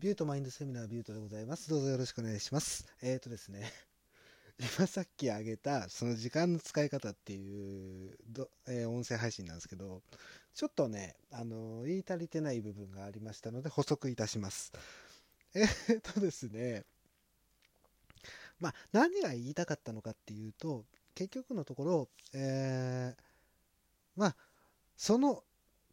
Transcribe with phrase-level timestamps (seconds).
[0.00, 1.68] ビュートマインドセミナービュートでございます。
[1.68, 2.86] どうぞよろしくお願いします。
[3.02, 3.72] えーとですね、
[4.78, 10.04] 今さっき挙げた、その時間の使い方っていうど、えー音声配信なんですけど、
[10.54, 14.72] ちょっとね、あの、言い足りてない部分がありましたので補足いたします。
[15.54, 16.84] えーとですね、
[18.60, 20.86] まあ、何が言いたかったのかっていうと、
[21.16, 23.22] 結局のところ、えー
[24.14, 24.36] まあ、
[24.96, 25.42] その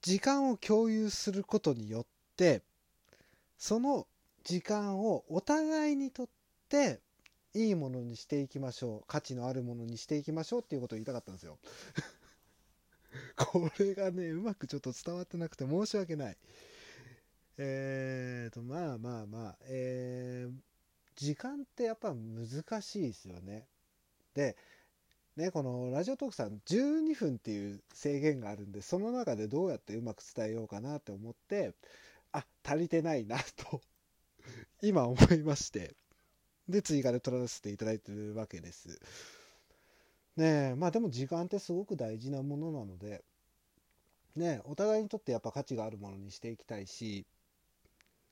[0.03, 2.61] 時間を共有することによって、
[3.57, 4.07] その
[4.43, 6.29] 時間をお互いにとっ
[6.69, 7.01] て
[7.53, 9.03] いいものにしていきましょう。
[9.07, 11.57] 価値のあるものにしていきましょうっていうことを言いたかったんですよ。
[13.37, 16.37] これがね、うまくちょっと伝わってなくて申し訳ない。
[17.57, 20.53] えーと、まあまあまあ、えー、
[21.15, 23.67] 時間ってやっぱ難しいですよね。
[24.33, 24.57] で、
[25.37, 31.73] ね、このラジオトークさん12分っていう制限があるんで、その中でどうやってうまく伝えようかなって思って、
[32.37, 33.81] あ、足りてないなと、
[34.81, 35.95] 今思いまして、
[36.67, 38.99] で、追加で撮らせていただいてるわけです。
[40.35, 43.23] ねえ、まあでも時間ってすごく大事なものなので、
[44.35, 47.25] ねえ、お互いにとってやっぱ価値があるものにしていきたいし、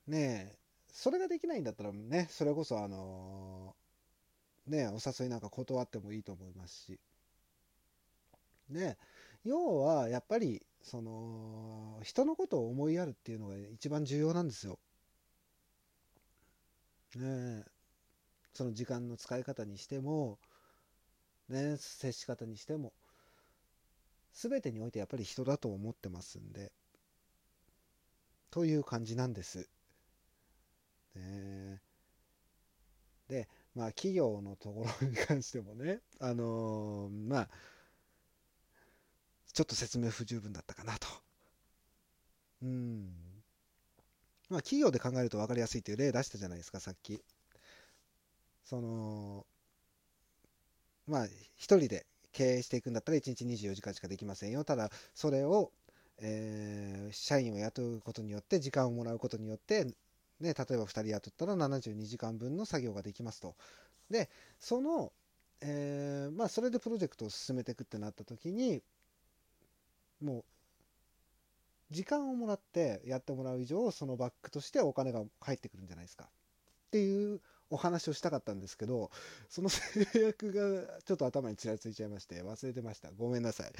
[0.07, 0.57] ねえ、
[0.91, 3.75] それができないんだったらね、それこそあの
[4.67, 6.99] ねえ、お誘いなんか断ってもいいと思いますし、
[8.69, 8.97] ねえ、
[9.43, 14.79] 要はやっぱり、その、人のことを思いやるっていうのが一番重要なんですよ。
[17.15, 17.63] ね、
[18.53, 20.39] その時間の使い方にしても、
[21.49, 22.93] ね、接し方にしても、
[24.33, 26.71] 全てにおいてやっぱり人だと思ってますんで、
[28.51, 29.69] という感じなんです。
[31.15, 31.81] ね
[33.27, 37.49] で、まあ企業のところに関してもね、あのーまあ、
[39.53, 41.07] ちょっと説明不十分だったかなと。
[42.61, 43.43] うん。
[44.49, 47.21] まあ企業で考えると分かりやすいっていう例出したじゃないですか、さっき。
[48.63, 49.45] その、
[51.07, 54.63] まあ一人で経営していくんだったら1日24時間しかできませんよ。
[54.63, 55.71] ただ、それを、
[56.19, 59.93] えー社員を雇うことによって、時間をもらうことによって、ね、
[60.39, 63.55] 例えば2人雇ったら72時間分の作業ができますと。
[64.09, 64.29] で、
[64.59, 65.13] その、
[65.61, 68.83] えーまあ、それでプロジェクトを進めていくってなった時に、
[70.23, 70.43] もう、
[71.91, 76.25] 時間をもらってやってもらう以上、そのバックとしてお金が返ってくるんじゃないですか。
[76.25, 76.27] っ
[76.91, 79.11] ていうお話をしたかったんですけど、
[79.49, 83.11] その制約がちょっと頭にちらついちゃいまして、忘れてました。
[83.11, 83.71] ごめんなさい。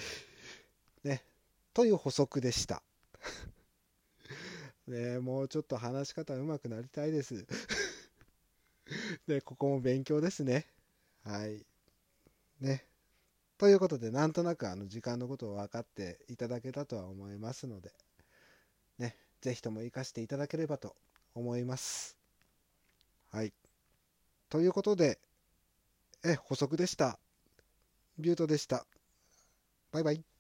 [1.08, 1.24] ね。
[1.74, 2.84] という補足でした。
[4.88, 7.46] ねもうちょっと話し方上手くなりたいです。
[9.28, 10.68] で、ここも勉強ですね。
[11.24, 11.66] はい。
[12.60, 12.86] ね。
[13.58, 17.92] ということで、なんとなくあの時間のことを分かっていただけたとは思いますので、
[18.98, 20.96] ね、ぜひとも活かしていただければと
[21.36, 22.18] 思います。
[23.32, 23.54] はい。
[24.50, 25.20] ということで、
[26.24, 27.20] え、補足でした。
[28.18, 28.86] ビュートでした。
[29.92, 30.33] バイバイ。